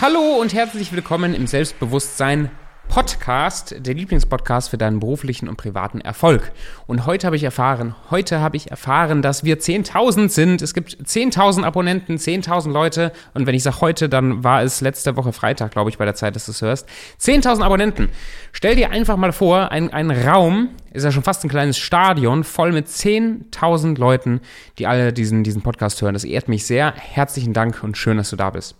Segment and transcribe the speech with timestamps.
[0.00, 2.52] Hallo und herzlich willkommen im Selbstbewusstsein
[2.86, 6.52] Podcast, der Lieblingspodcast für deinen beruflichen und privaten Erfolg.
[6.86, 10.62] Und heute habe ich erfahren, heute habe ich erfahren, dass wir 10.000 sind.
[10.62, 13.10] Es gibt 10.000 Abonnenten, 10.000 Leute.
[13.34, 16.14] Und wenn ich sage heute, dann war es letzte Woche Freitag, glaube ich, bei der
[16.14, 16.88] Zeit, dass du es hörst.
[17.20, 18.08] 10.000 Abonnenten.
[18.52, 22.44] Stell dir einfach mal vor, ein, ein Raum, ist ja schon fast ein kleines Stadion,
[22.44, 24.42] voll mit 10.000 Leuten,
[24.78, 26.14] die alle diesen, diesen Podcast hören.
[26.14, 26.94] Das ehrt mich sehr.
[26.94, 28.76] Herzlichen Dank und schön, dass du da bist.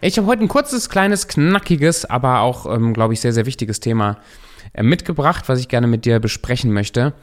[0.00, 3.80] Ich habe heute ein kurzes, kleines, knackiges, aber auch, ähm, glaube ich, sehr, sehr wichtiges
[3.80, 4.18] Thema
[4.72, 7.14] äh, mitgebracht, was ich gerne mit dir besprechen möchte.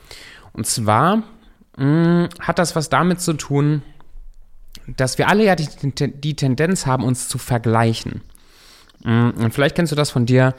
[0.53, 1.23] Und zwar
[1.77, 3.81] mh, mm, hat das was damit zu tun,
[4.88, 8.22] dass wir alle ja die, die Tendenz haben, uns zu vergleichen.
[9.03, 10.55] Mm, und vielleicht kennst du das von dir,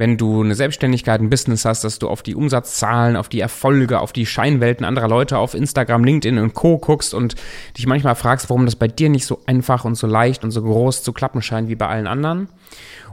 [0.00, 4.00] wenn du eine Selbstständigkeit, ein Business hast, dass du auf die Umsatzzahlen, auf die Erfolge,
[4.00, 6.78] auf die Scheinwelten anderer Leute auf Instagram, LinkedIn und Co.
[6.78, 7.34] guckst und
[7.76, 10.62] dich manchmal fragst, warum das bei dir nicht so einfach und so leicht und so
[10.62, 12.48] groß zu klappen scheint wie bei allen anderen.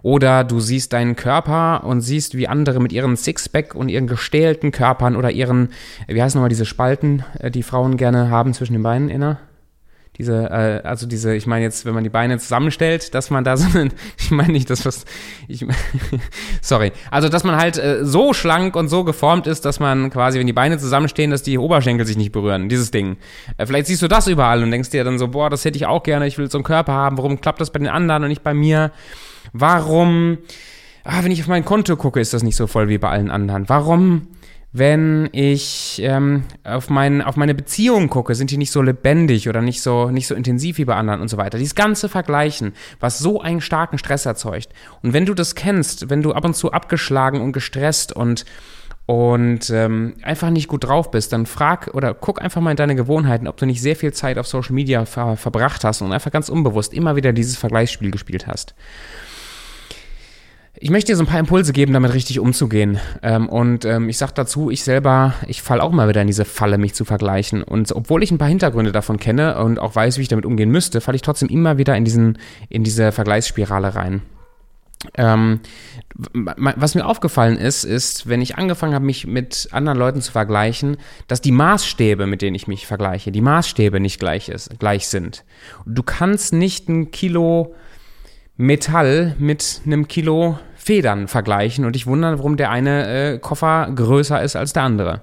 [0.02, 4.72] Oder du siehst deinen Körper und siehst, wie andere mit ihren Sixpack und ihren gestählten
[4.72, 5.73] Körpern oder ihren,
[6.08, 9.40] wie heißen nochmal diese Spalten, äh, die Frauen gerne haben zwischen den Beinen inner?
[10.18, 13.58] Diese, äh, also diese, ich meine jetzt, wenn man die Beine zusammenstellt, dass man da
[13.58, 15.06] so einen, ich meine nicht das, was,
[15.48, 15.66] ich,
[16.62, 20.40] sorry, also dass man halt äh, so schlank und so geformt ist, dass man quasi,
[20.40, 23.18] wenn die Beine zusammenstehen, dass die Oberschenkel sich nicht berühren, dieses Ding.
[23.58, 25.86] Äh, vielleicht siehst du das überall und denkst dir dann so, boah, das hätte ich
[25.86, 28.30] auch gerne, ich will so einen Körper haben, warum klappt das bei den anderen und
[28.30, 28.92] nicht bei mir?
[29.54, 30.40] Warum,
[31.04, 33.31] ah, wenn ich auf mein Konto gucke, ist das nicht so voll wie bei allen
[33.31, 33.70] anderen?
[33.70, 34.28] Warum
[34.78, 39.61] wenn ich ähm, auf, mein, auf meine Beziehungen gucke, sind die nicht so lebendig oder
[39.61, 41.58] nicht so, nicht so intensiv wie bei anderen und so weiter.
[41.58, 44.69] Dieses ganze Vergleichen, was so einen starken Stress erzeugt.
[45.02, 48.45] Und wenn du das kennst, wenn du ab und zu abgeschlagen und gestresst und
[49.08, 52.94] und ähm, einfach nicht gut drauf bist, dann frag oder guck einfach mal in deine
[52.94, 56.29] Gewohnheiten, ob du nicht sehr viel Zeit auf Social Media ver verbracht hast und einfach
[56.29, 58.75] ganz unbewusst immer wieder dieses Vergleichsspiel gespielt hast.
[60.80, 63.00] Ich möchte dir so ein paar Impulse geben, damit richtig umzugehen.
[63.24, 66.46] Ähm, und ähm, ich sage dazu, ich selber, ich falle auch mal wieder in diese
[66.46, 67.64] Falle, mich zu vergleichen.
[67.64, 70.70] Und obwohl ich ein paar Hintergründe davon kenne und auch weiß, wie ich damit umgehen
[70.70, 72.38] müsste, falle ich trotzdem immer wieder in, diesen,
[72.70, 74.22] in diese Vergleichsspirale rein.
[75.16, 75.62] Ähm,
[76.34, 80.98] was mir aufgefallen ist, ist, wenn ich angefangen habe, mich mit anderen Leuten zu vergleichen,
[81.28, 85.44] dass die Maßstäbe, mit denen ich mich vergleiche, die Maßstäbe nicht gleich, ist, gleich sind.
[85.86, 87.76] Du kannst nicht ein Kilo
[88.57, 91.85] Metall mit einem Kilo Federn vergleichen.
[91.85, 95.22] Und ich wundere, warum der eine äh, Koffer größer ist als der andere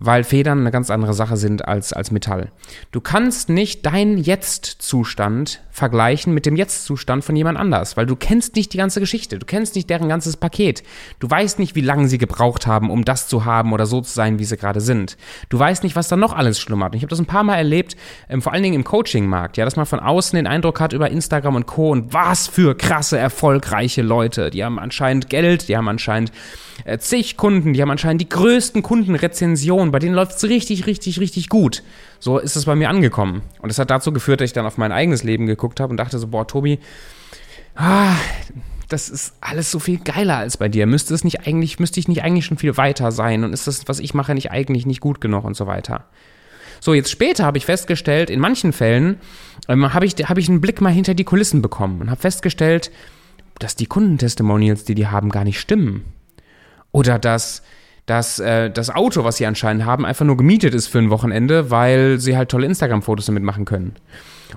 [0.00, 2.50] weil Federn eine ganz andere Sache sind als, als Metall.
[2.90, 8.56] Du kannst nicht deinen Jetzt-Zustand vergleichen mit dem Jetzt-Zustand von jemand anders, weil du kennst
[8.56, 10.82] nicht die ganze Geschichte, du kennst nicht deren ganzes Paket.
[11.20, 14.12] Du weißt nicht, wie lange sie gebraucht haben, um das zu haben oder so zu
[14.12, 15.18] sein, wie sie gerade sind.
[15.50, 16.92] Du weißt nicht, was da noch alles schlummert.
[16.92, 17.94] Und ich habe das ein paar Mal erlebt,
[18.28, 21.10] ähm, vor allen Dingen im Coaching-Markt, ja, dass man von außen den Eindruck hat über
[21.10, 21.90] Instagram und Co.
[21.90, 24.48] und was für krasse, erfolgreiche Leute.
[24.50, 26.32] Die haben anscheinend Geld, die haben anscheinend
[26.84, 31.20] äh, zig Kunden, die haben anscheinend die größten Kundenrezensionen, bei denen läuft es richtig, richtig,
[31.20, 31.82] richtig gut.
[32.18, 33.42] So ist es bei mir angekommen.
[33.60, 35.96] Und das hat dazu geführt, dass ich dann auf mein eigenes Leben geguckt habe und
[35.96, 36.78] dachte so, boah, Tobi,
[37.74, 38.14] ah,
[38.88, 40.86] das ist alles so viel geiler als bei dir.
[40.86, 43.44] Müsste es nicht eigentlich, müsste ich nicht eigentlich schon viel weiter sein?
[43.44, 46.04] Und ist das, was ich mache, nicht eigentlich nicht gut genug und so weiter?
[46.80, 49.18] So, jetzt später habe ich festgestellt, in manchen Fällen
[49.68, 52.90] ähm, habe ich, hab ich einen Blick mal hinter die Kulissen bekommen und habe festgestellt,
[53.58, 56.04] dass die Kundentestimonials, die die haben, gar nicht stimmen.
[56.90, 57.62] Oder dass
[58.10, 61.70] dass äh, das Auto, was sie anscheinend haben, einfach nur gemietet ist für ein Wochenende,
[61.70, 63.94] weil sie halt tolle Instagram-Fotos damit machen können.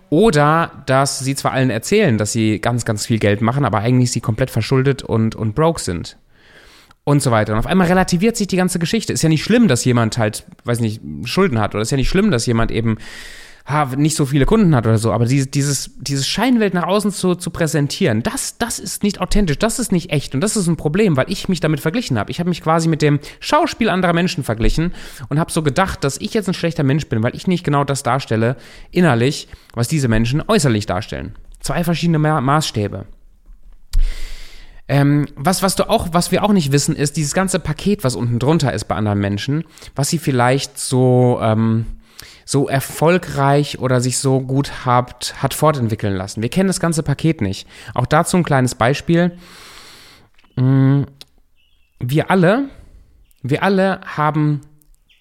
[0.10, 4.12] Oder dass sie zwar allen erzählen, dass sie ganz, ganz viel Geld machen, aber eigentlich
[4.12, 6.18] sie komplett verschuldet und, und broke sind.
[7.04, 7.54] Und so weiter.
[7.54, 9.14] Und auf einmal relativiert sich die ganze Geschichte.
[9.14, 11.76] Ist ja nicht schlimm, dass jemand halt, weiß nicht, Schulden hat.
[11.76, 12.98] Oder ist ja nicht schlimm, dass jemand eben
[13.66, 17.12] ha, nicht so viele Kunden hat oder so, aber dieses, dieses, dieses Scheinwelt nach außen
[17.12, 20.68] zu, zu präsentieren, das, das ist nicht authentisch, das ist nicht echt und das ist
[20.68, 22.30] ein Problem, weil ich mich damit verglichen habe.
[22.32, 24.94] Ich habe mich quasi mit dem Schauspiel anderer Menschen verglichen
[25.30, 27.84] und habe so gedacht, dass ich jetzt ein schlechter Mensch bin, weil ich nicht genau
[27.84, 28.58] das darstelle,
[28.92, 31.36] innerlich, was diese Menschen äußerlich darstellen.
[31.62, 33.06] Zwei verschiedene Ma Maßstäbe.
[34.90, 38.18] Ähm, was, was du auch, was wir auch nicht wissen, ist dieses ganze Paket, was
[38.18, 39.64] unten drunter ist bei anderen Menschen,
[39.96, 41.86] was sie vielleicht so, ähm,
[42.46, 46.42] so erfolgreich oder sich so gut habt, hat fortentwickeln lassen.
[46.42, 47.68] Wir kennen das ganze Paket nicht.
[47.94, 49.38] Auch dazu ein kleines Beispiel.
[50.56, 51.04] Mm,
[52.00, 52.70] wir alle,
[53.42, 54.62] wir alle haben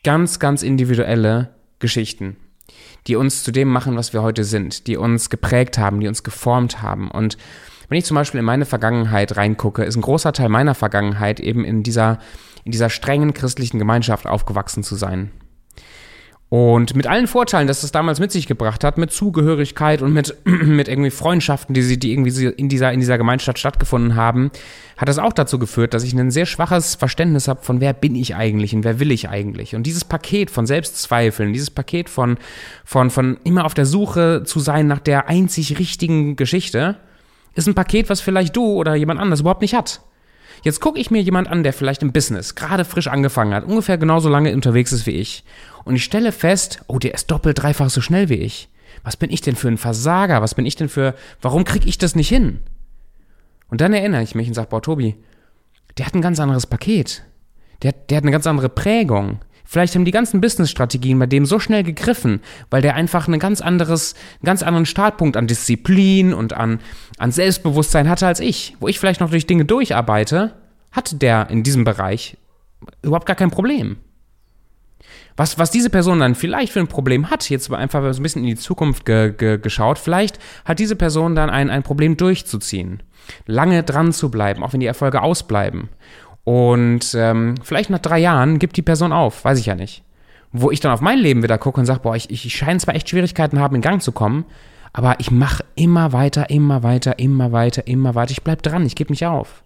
[0.05, 2.37] ganz, ganz individuelle Geschichten,
[3.07, 6.23] die uns zu dem machen, was wir heute sind, die uns geprägt haben, die uns
[6.23, 7.11] geformt haben.
[7.11, 7.37] Und
[7.89, 11.65] wenn ich zum Beispiel in meine Vergangenheit reingucke, ist ein großer Teil meiner Vergangenheit eben
[11.65, 12.19] in dieser,
[12.65, 15.31] in dieser strengen christlichen Gemeinschaft aufgewachsen zu sein.
[16.53, 20.37] Und mit allen Vorteilen, dass das damals mit sich gebracht hat, mit Zugehörigkeit und mit,
[20.45, 24.51] mit irgendwie Freundschaften, die, sie, die irgendwie in dieser, in dieser Gemeinschaft stattgefunden haben,
[24.99, 28.15] hat das auch dazu geführt, dass ich ein sehr schwaches Verständnis habe von wer bin
[28.15, 29.75] ich eigentlich und wer will ich eigentlich.
[29.75, 32.37] Und dieses Paket von Selbstzweifeln, dieses Paket von,
[32.85, 36.97] von, von immer auf der Suche zu sein nach der einzig richtigen Geschichte,
[37.55, 40.03] ist ein Paket, was vielleicht du oder jemand anders überhaupt nicht hat.
[40.63, 43.99] Jetzt gucke ich mir jemand an, der vielleicht im Business gerade frisch angefangen hat, ungefähr
[43.99, 45.45] genauso lange unterwegs ist wie ich.
[45.85, 48.69] Und ich stelle fest, oh, der ist doppelt, dreifach so schnell wie ich.
[49.03, 50.41] Was bin ich denn für ein Versager?
[50.41, 52.61] Was bin ich denn für, warum kriege ich das nicht hin?
[53.69, 55.17] Und dann erinnere ich mich und sage, boah, Tobi,
[55.99, 57.25] der hat ein ganz anderes Paket.
[57.83, 59.41] Der, der hat eine ganz andere Prägung.
[59.65, 63.61] Vielleicht haben die ganzen Business-Strategien bei dem so schnell gegriffen, weil der einfach ein ganz
[63.61, 66.81] anderes, einen ganz anderen Startpunkt an Disziplin und an,
[67.19, 68.77] an Selbstbewusstsein hatte als ich.
[68.81, 70.55] Wo ich vielleicht noch durch Dinge durcharbeite,
[70.91, 72.37] hatte der in diesem Bereich
[73.03, 73.97] überhaupt gar kein Problem.
[75.37, 78.43] Was, was diese Person dann vielleicht für ein Problem hat, jetzt einfach so ein bisschen
[78.43, 83.03] in die Zukunft ge, ge, geschaut, vielleicht hat diese Person dann ein, ein Problem durchzuziehen,
[83.47, 85.89] lange dran zu bleiben, auch wenn die Erfolge ausbleiben.
[86.45, 90.03] Und ähm, vielleicht nach drei Jahren gibt die Person auf, weiß ich ja nicht.
[90.51, 92.95] Wo ich dann auf mein Leben wieder gucke und sage, boah, ich, ich scheine zwar
[92.95, 94.45] echt Schwierigkeiten haben, in Gang zu kommen,
[94.93, 98.33] aber ich mache immer weiter, immer weiter, immer weiter, immer weiter.
[98.33, 99.63] Ich bleib dran, ich gebe nicht auf.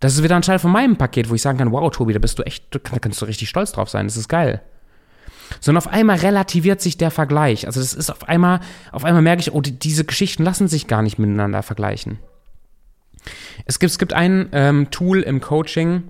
[0.00, 2.18] Das ist wieder ein Teil von meinem Paket, wo ich sagen kann, wow, Tobi, da
[2.18, 4.60] bist du echt, da kannst du richtig stolz drauf sein, das ist geil.
[5.60, 7.66] Sondern auf einmal relativiert sich der Vergleich.
[7.66, 8.60] Also das ist auf einmal,
[8.92, 12.18] auf einmal merke ich, oh, die, diese Geschichten lassen sich gar nicht miteinander vergleichen.
[13.64, 16.04] Es gibt, es gibt ein ähm, Tool im Coaching,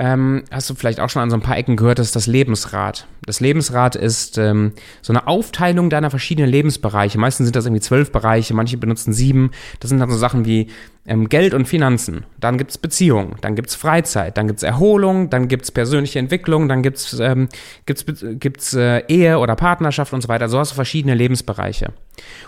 [0.00, 2.28] ähm, hast du vielleicht auch schon an so ein paar Ecken gehört, das ist das
[2.28, 3.08] Lebensrad.
[3.26, 4.72] Das Lebensrad ist ähm,
[5.02, 7.18] so eine Aufteilung deiner verschiedenen Lebensbereiche.
[7.18, 9.50] Meistens sind das irgendwie zwölf Bereiche, manche benutzen sieben.
[9.80, 10.68] Das sind dann so Sachen wie
[11.04, 12.24] ähm, Geld und Finanzen.
[12.38, 17.18] Dann gibt's Beziehungen, dann gibt's Freizeit, dann gibt's Erholung, dann gibt's persönliche Entwicklung, dann gibt's,
[17.18, 17.48] ähm,
[17.84, 20.48] gibt's, gibt's äh, Ehe oder Partnerschaft und so weiter.
[20.48, 21.92] So hast du verschiedene Lebensbereiche.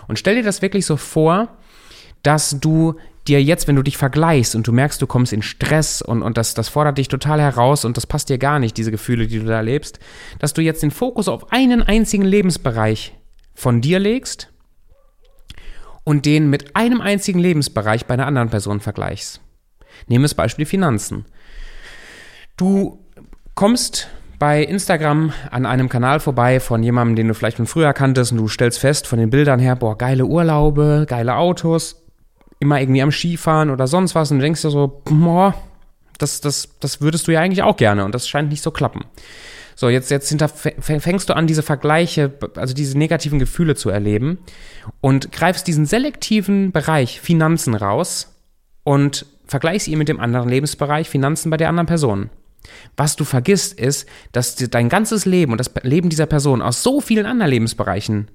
[0.07, 1.49] Und stell dir das wirklich so vor,
[2.23, 2.95] dass du
[3.27, 6.37] dir jetzt, wenn du dich vergleichst und du merkst, du kommst in Stress und, und
[6.37, 9.39] das, das fordert dich total heraus und das passt dir gar nicht, diese Gefühle, die
[9.39, 9.99] du da lebst,
[10.39, 13.13] dass du jetzt den Fokus auf einen einzigen Lebensbereich
[13.53, 14.49] von dir legst
[16.03, 19.39] und den mit einem einzigen Lebensbereich bei einer anderen Person vergleichst.
[20.07, 21.25] Nehmen wir das Beispiel Finanzen.
[22.57, 23.05] Du
[23.53, 24.07] kommst
[24.39, 28.39] bei Instagram an einem Kanal vorbei von jemandem, den du vielleicht von früher kanntest und
[28.39, 32.00] du stellst fest von den Bildern her, boah, geile Urlaube, geile Autos,
[32.61, 35.55] immer irgendwie am Skifahren oder sonst was und du denkst dir so, boah,
[36.19, 39.03] das, das, das würdest du ja eigentlich auch gerne und das scheint nicht so klappen.
[39.75, 40.35] So, jetzt, jetzt
[40.79, 44.37] fängst du an, diese Vergleiche, also diese negativen Gefühle zu erleben
[44.99, 48.35] und greifst diesen selektiven Bereich Finanzen raus
[48.83, 52.29] und vergleichst ihn mit dem anderen Lebensbereich Finanzen bei der anderen Person.
[52.95, 57.01] Was du vergisst ist, dass dein ganzes Leben und das Leben dieser Person aus so
[57.01, 58.29] vielen anderen Lebensbereichen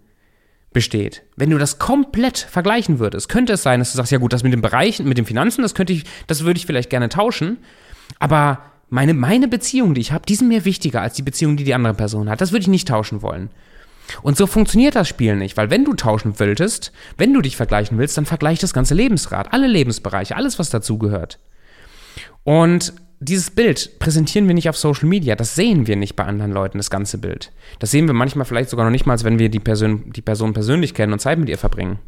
[0.76, 1.23] besteht.
[1.37, 4.43] Wenn du das komplett vergleichen würdest, könnte es sein, dass du sagst, ja gut, das
[4.43, 7.56] mit den Bereichen, mit den Finanzen, das könnte ich, das würde ich vielleicht gerne tauschen,
[8.19, 8.58] aber
[8.90, 11.73] meine, meine Beziehung, die ich habe, die sind mir wichtiger als die Beziehung, die die
[11.73, 12.43] andere Person hat.
[12.43, 13.49] Das würde ich nicht tauschen wollen.
[14.20, 17.96] Und so funktioniert das Spiel nicht, weil wenn du tauschen wolltest, wenn du dich vergleichen
[17.96, 21.38] willst, dann vergleich das ganze Lebensrad, alle Lebensbereiche, alles, was dazugehört.
[22.44, 26.52] Und dieses Bild präsentieren wir nicht auf Social Media, das sehen wir nicht bei anderen
[26.52, 27.52] Leuten, das ganze Bild.
[27.78, 30.52] Das sehen wir manchmal vielleicht sogar noch nicht mal, wenn wir die Person, die Person
[30.52, 31.99] persönlich kennen und Zeit mit ihr verbringen.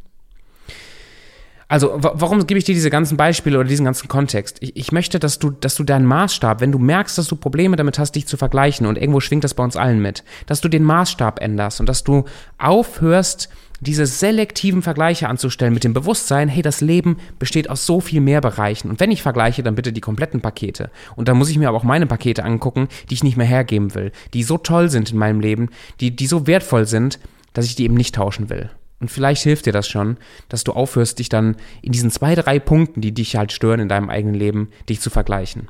[1.71, 4.57] Also, warum gebe ich dir diese ganzen Beispiele oder diesen ganzen Kontext?
[4.61, 7.77] Ich, ich, möchte, dass du, dass du deinen Maßstab, wenn du merkst, dass du Probleme
[7.77, 10.71] damit hast, dich zu vergleichen, und irgendwo schwingt das bei uns allen mit, dass du
[10.71, 12.25] den Maßstab änderst und dass du
[12.57, 13.51] aufhörst,
[13.81, 18.41] diese selektiven Vergleiche anzustellen mit dem Bewusstsein, hey, das Leben besteht aus so viel mehr
[18.41, 18.91] Bereichen.
[18.91, 20.91] Und wenn ich vergleiche, dann bitte die kompletten Pakete.
[21.17, 23.95] Und dann muss ich mir aber auch meine Pakete angucken, die ich nicht mehr hergeben
[23.95, 25.71] will, die so toll sind in meinem Leben,
[26.01, 27.19] die, die so wertvoll sind,
[27.53, 28.71] dass ich die eben nicht tauschen will.
[29.01, 30.17] Und vielleicht hilft dir das schon,
[30.49, 33.89] dass du aufhörst, dich dann in diesen zwei, drei Punkten, die dich halt stören in
[33.89, 35.69] deinem eigenen Leben, dich zu vergleichen.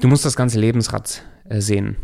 [0.00, 1.96] Du musst das ganze Lebensrad äh, sehen.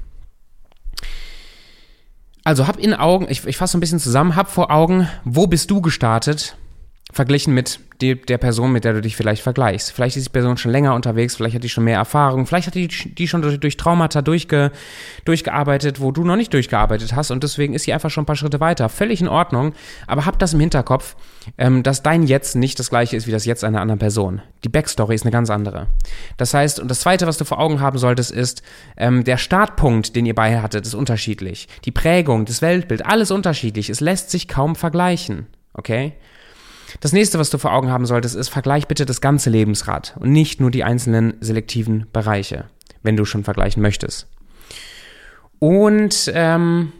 [2.49, 5.71] Also hab in Augen, ich, ich fasse ein bisschen zusammen, hab vor Augen, wo bist
[5.71, 6.57] du gestartet,
[7.13, 9.93] verglichen mit die, der Person, mit der du dich vielleicht vergleichst.
[9.93, 12.75] Vielleicht ist die Person schon länger unterwegs, vielleicht hat die schon mehr Erfahrung, vielleicht hat
[12.75, 14.71] die, die schon durch, durch Traumata durchge,
[15.25, 18.37] durchgearbeitet, wo du noch nicht durchgearbeitet hast und deswegen ist sie einfach schon ein paar
[18.37, 18.89] Schritte weiter.
[18.89, 19.73] Völlig in Ordnung,
[20.07, 21.17] aber hab das im Hinterkopf,
[21.57, 24.43] ähm, dass dein Jetzt nicht das gleiche ist wie das Jetzt einer anderen Person.
[24.65, 25.87] Die Backstory ist eine ganz andere.
[26.37, 28.63] Das heißt, und das Zweite, was du vor Augen haben solltest, ist,
[28.97, 31.69] ähm, der Startpunkt, den ihr beide hattet, ist unterschiedlich.
[31.85, 33.89] Die Prägung, das Weltbild, alles unterschiedlich.
[33.89, 35.47] Es lässt sich kaum vergleichen.
[35.73, 36.13] Okay?
[37.01, 40.31] Das nächste, was du vor Augen haben solltest, ist, vergleich bitte das ganze Lebensrad und
[40.31, 42.65] nicht nur die einzelnen selektiven Bereiche,
[43.03, 44.29] wenn du schon vergleichen möchtest.
[45.59, 46.93] Und ähm,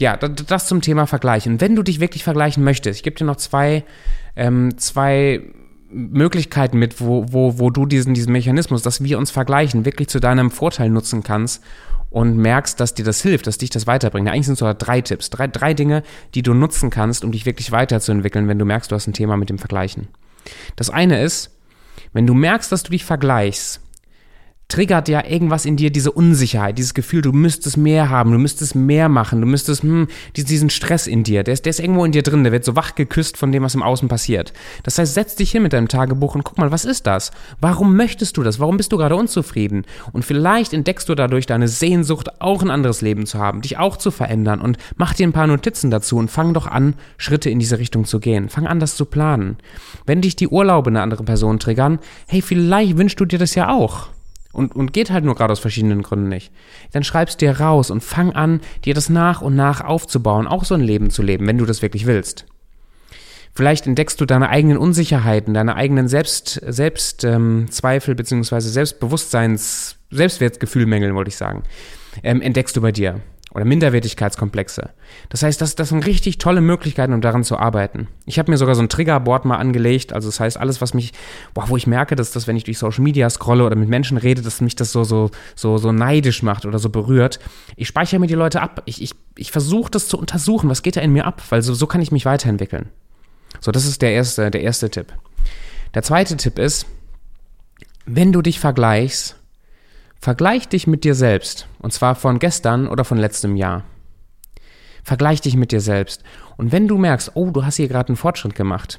[0.00, 1.60] ja, das zum Thema Vergleichen.
[1.60, 3.84] Wenn du dich wirklich vergleichen möchtest, ich gebe dir noch zwei,
[4.36, 5.42] ähm, zwei
[5.90, 10.20] Möglichkeiten mit, wo, wo, wo du diesen, diesen Mechanismus, dass wir uns vergleichen, wirklich zu
[10.20, 11.62] deinem Vorteil nutzen kannst
[12.10, 14.28] und merkst, dass dir das hilft, dass dich das weiterbringt.
[14.28, 16.02] Eigentlich sind es sogar drei Tipps, drei, drei Dinge,
[16.34, 19.36] die du nutzen kannst, um dich wirklich weiterzuentwickeln, wenn du merkst, du hast ein Thema
[19.36, 20.08] mit dem Vergleichen.
[20.76, 21.50] Das eine ist,
[22.12, 23.80] wenn du merkst, dass du dich vergleichst,
[24.68, 28.74] triggert ja irgendwas in dir diese Unsicherheit, dieses Gefühl, du müsstest mehr haben, du müsstest
[28.74, 32.12] mehr machen, du müsstest, hm, diesen Stress in dir, der ist, der ist irgendwo in
[32.12, 34.52] dir drin, der wird so wach geküsst von dem, was im Außen passiert.
[34.82, 37.30] Das heißt, setz dich hin mit deinem Tagebuch und guck mal, was ist das?
[37.62, 38.60] Warum möchtest du das?
[38.60, 39.86] Warum bist du gerade unzufrieden?
[40.12, 43.96] Und vielleicht entdeckst du dadurch deine Sehnsucht, auch ein anderes Leben zu haben, dich auch
[43.96, 47.58] zu verändern und mach dir ein paar Notizen dazu und fang doch an, Schritte in
[47.58, 48.50] diese Richtung zu gehen.
[48.50, 49.56] Fang an, das zu planen.
[50.04, 53.70] Wenn dich die Urlaube eine andere Person triggern, hey, vielleicht wünschst du dir das ja
[53.70, 54.08] auch
[54.52, 56.52] und, und geht halt nur gerade aus verschiedenen Gründen nicht,
[56.92, 60.74] dann schreibst dir raus und fang an, dir das nach und nach aufzubauen, auch so
[60.74, 62.46] ein Leben zu leben, wenn du das wirklich willst.
[63.54, 71.30] Vielleicht entdeckst du deine eigenen Unsicherheiten, deine eigenen Selbst, Selbstzweifel ähm, beziehungsweise Selbstbewusstseins, Selbstwertgefühlmängel, wollte
[71.30, 71.64] ich sagen,
[72.22, 73.20] ähm, entdeckst du bei dir
[73.54, 74.90] oder Minderwertigkeitskomplexe.
[75.30, 78.08] Das heißt, das, das sind richtig tolle Möglichkeiten, um daran zu arbeiten.
[78.26, 80.12] Ich habe mir sogar so ein Triggerboard mal angelegt.
[80.12, 81.12] Also das heißt, alles, was mich,
[81.54, 84.18] boah, wo ich merke, dass das, wenn ich durch Social Media scrolle oder mit Menschen
[84.18, 87.38] rede, dass mich das so, so, so, so neidisch macht oder so berührt.
[87.76, 88.82] Ich speichere mir die Leute ab.
[88.84, 90.68] Ich, ich, ich versuche das zu untersuchen.
[90.68, 91.42] Was geht da in mir ab?
[91.48, 92.90] Weil so, so kann ich mich weiterentwickeln.
[93.60, 95.06] So, das ist der erste, der erste Tipp.
[95.94, 96.86] Der zweite Tipp ist,
[98.04, 99.37] wenn du dich vergleichst,
[100.20, 103.84] Vergleich dich mit dir selbst, und zwar von gestern oder von letztem Jahr.
[105.04, 106.24] Vergleich dich mit dir selbst.
[106.56, 108.98] Und wenn du merkst, oh, du hast hier gerade einen Fortschritt gemacht,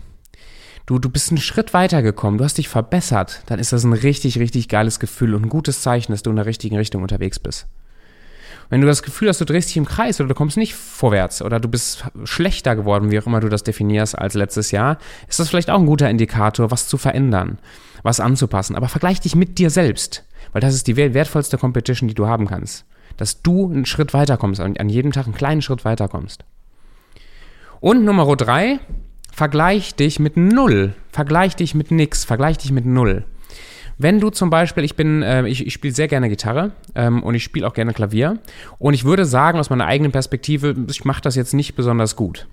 [0.85, 4.39] du, du bist einen Schritt weitergekommen, du hast dich verbessert, dann ist das ein richtig,
[4.39, 7.67] richtig geiles Gefühl und ein gutes Zeichen, dass du in der richtigen Richtung unterwegs bist.
[8.69, 11.41] Wenn du das Gefühl hast, du drehst dich im Kreis oder du kommst nicht vorwärts
[11.41, 15.39] oder du bist schlechter geworden, wie auch immer du das definierst als letztes Jahr, ist
[15.39, 17.57] das vielleicht auch ein guter Indikator, was zu verändern,
[18.03, 18.75] was anzupassen.
[18.75, 20.25] Aber vergleich dich mit dir selbst.
[20.51, 22.86] Weil das ist die wertvollste Competition, die du haben kannst.
[23.18, 26.44] Dass du einen Schritt weiterkommst an jedem Tag einen kleinen Schritt weiterkommst.
[27.79, 28.79] Und Nummer drei,
[29.32, 30.96] vergleich dich mit Null.
[31.12, 32.25] Vergleich dich mit nix.
[32.25, 33.25] Vergleich dich mit Null.
[33.98, 37.36] Wenn du zum Beispiel, ich bin, äh, ich, ich spiele sehr gerne Gitarre ähm, und
[37.36, 38.39] ich spiele auch gerne Klavier
[38.77, 42.48] und ich würde sagen aus meiner eigenen Perspektive, ich mache das jetzt nicht besonders gut.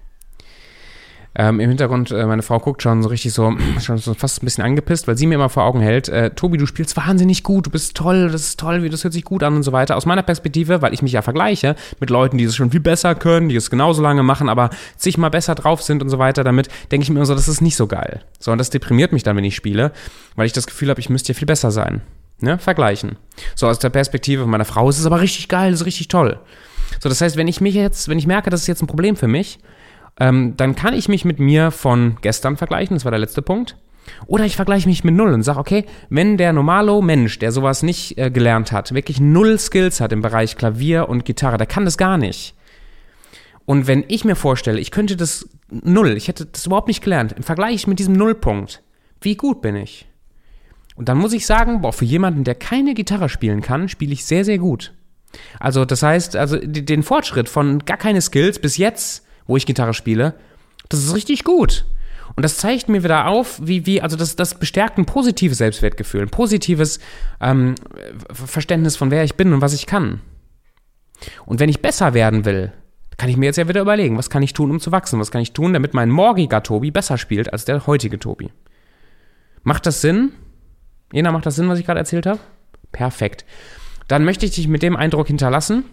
[1.38, 4.46] Ähm, Im Hintergrund, äh, meine Frau guckt schon so richtig so, schon so fast ein
[4.46, 7.66] bisschen angepisst, weil sie mir immer vor Augen hält, äh, Tobi, du spielst wahnsinnig gut,
[7.66, 9.96] du bist toll, das ist toll, das hört sich gut an und so weiter.
[9.96, 13.14] Aus meiner Perspektive, weil ich mich ja vergleiche mit Leuten, die es schon viel besser
[13.14, 16.68] können, die es genauso lange machen, aber zigmal besser drauf sind und so weiter, damit
[16.90, 18.22] denke ich mir immer so, das ist nicht so geil.
[18.38, 19.92] So, und das deprimiert mich dann, wenn ich spiele,
[20.36, 22.00] weil ich das Gefühl habe, ich müsste ja viel besser sein.
[22.40, 22.58] Ne?
[22.58, 23.16] Vergleichen.
[23.54, 26.38] So, aus der Perspektive meiner Frau ist es aber richtig geil, ist richtig toll.
[27.00, 29.16] So, das heißt, wenn ich mich jetzt, wenn ich merke, das ist jetzt ein Problem
[29.16, 29.58] für mich,
[30.18, 33.76] ähm, dann kann ich mich mit mir von gestern vergleichen, das war der letzte Punkt.
[34.26, 37.82] Oder ich vergleiche mich mit null und sage, okay, wenn der normale Mensch, der sowas
[37.82, 41.84] nicht äh, gelernt hat, wirklich null Skills hat im Bereich Klavier und Gitarre, der kann
[41.84, 42.54] das gar nicht.
[43.64, 47.32] Und wenn ich mir vorstelle, ich könnte das null, ich hätte das überhaupt nicht gelernt,
[47.32, 48.82] im Vergleich mit diesem Nullpunkt,
[49.20, 50.06] wie gut bin ich?
[50.94, 54.24] Und dann muss ich sagen, boah, für jemanden, der keine Gitarre spielen kann, spiele ich
[54.24, 54.94] sehr, sehr gut.
[55.58, 59.94] Also das heißt, also den Fortschritt von gar keine Skills bis jetzt wo ich Gitarre
[59.94, 60.34] spiele,
[60.88, 61.84] das ist richtig gut.
[62.34, 66.22] Und das zeigt mir wieder auf, wie, wie also das, das bestärkt ein positives Selbstwertgefühl,
[66.22, 66.98] ein positives
[67.40, 67.76] ähm,
[68.30, 70.20] Verständnis von wer ich bin und was ich kann.
[71.46, 72.72] Und wenn ich besser werden will,
[73.16, 75.18] kann ich mir jetzt ja wieder überlegen, was kann ich tun, um zu wachsen?
[75.18, 78.50] Was kann ich tun, damit mein morgiger Tobi besser spielt als der heutige Tobi?
[79.62, 80.32] Macht das Sinn?
[81.12, 82.40] Jena, macht das Sinn, was ich gerade erzählt habe?
[82.92, 83.46] Perfekt.
[84.08, 85.84] Dann möchte ich dich mit dem Eindruck hinterlassen.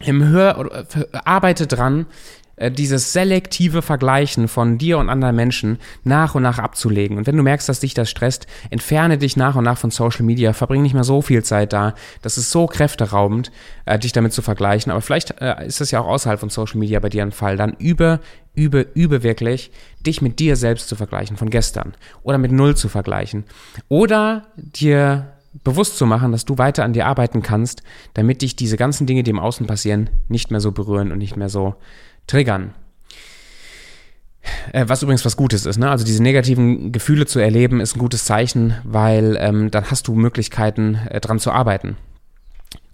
[0.00, 0.86] Im Hör,
[1.24, 2.06] arbeite dran,
[2.56, 7.18] äh, dieses selektive Vergleichen von dir und anderen Menschen nach und nach abzulegen.
[7.18, 10.24] Und wenn du merkst, dass dich das stresst, entferne dich nach und nach von Social
[10.24, 11.94] Media, verbring nicht mehr so viel Zeit da.
[12.22, 13.52] Das ist so kräfteraubend,
[13.84, 14.90] äh, dich damit zu vergleichen.
[14.90, 17.56] Aber vielleicht äh, ist das ja auch außerhalb von Social Media bei dir ein Fall.
[17.56, 18.20] Dann übe,
[18.54, 19.70] übe, übe wirklich,
[20.00, 23.44] dich mit dir selbst zu vergleichen von gestern oder mit Null zu vergleichen.
[23.88, 25.32] Oder dir
[25.64, 27.82] bewusst zu machen, dass du weiter an dir arbeiten kannst,
[28.14, 31.36] damit dich diese ganzen Dinge, die im Außen passieren, nicht mehr so berühren und nicht
[31.36, 31.74] mehr so
[32.26, 32.74] triggern.
[34.72, 35.90] Äh, was übrigens was Gutes ist, ne?
[35.90, 40.14] Also diese negativen Gefühle zu erleben, ist ein gutes Zeichen, weil ähm, dann hast du
[40.14, 41.96] Möglichkeiten, äh, dran zu arbeiten.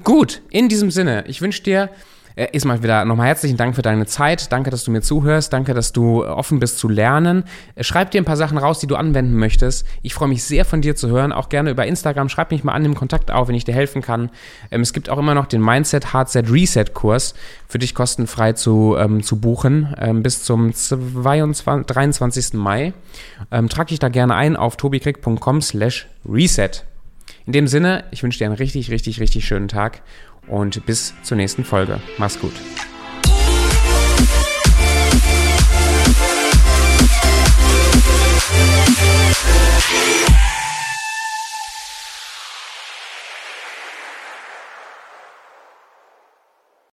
[0.05, 1.91] Gut, in diesem Sinne, ich wünsche dir
[2.35, 4.53] Äh, erstmal wieder nochmal herzlichen Dank für deine Zeit.
[4.53, 5.53] Danke, dass du mir zuhörst.
[5.53, 7.45] Danke, dass du offen bist zu lernen.
[7.75, 9.87] Äh, schreib dir ein paar Sachen raus, die du anwenden möchtest.
[10.03, 11.33] Ich freue mich sehr von dir zu hören.
[11.33, 12.29] Auch gerne über Instagram.
[12.29, 14.31] Schreib mich mal an, im Kontakt auf, wenn ich dir helfen kann.
[14.71, 17.35] Ähm, es gibt auch immer noch den Mindset Hardset Reset Kurs
[17.69, 22.55] für dich kostenfrei zu, ähm, zu buchen ähm, bis zum 22, 23.
[22.55, 22.93] Mai.
[23.51, 26.85] Ähm, trag dich da gerne ein auf tobikrieg.com slash reset.
[27.47, 30.03] In dem Sinne, ich wünsche dir einen richtig, richtig, richtig schönen Tag
[30.47, 32.01] und bis zur nächsten Folge.
[32.19, 32.55] Mach's gut.
[39.93, 40.22] Yeah.